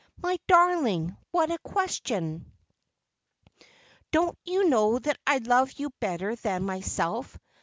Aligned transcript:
My 0.17 0.39
darling, 0.47 1.15
what 1.29 1.51
a 1.51 1.59
question! 1.59 2.51
Don't 4.09 4.35
you 4.43 4.67
know 4.67 4.97
that 4.97 5.19
I 5.27 5.37
love 5.37 5.73
you 5.73 5.91
better 5.99 6.35
than 6.37 6.63
myself? 6.65 7.37